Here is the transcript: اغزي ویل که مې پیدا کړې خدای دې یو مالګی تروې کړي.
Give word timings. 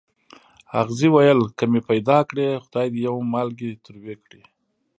اغزي 0.81 1.07
ویل 1.11 1.41
که 1.57 1.63
مې 1.71 1.81
پیدا 1.89 2.17
کړې 2.29 2.47
خدای 2.63 2.87
دې 2.93 2.99
یو 3.07 3.15
مالګی 3.33 3.71
تروې 3.83 4.15
کړي. 4.23 4.41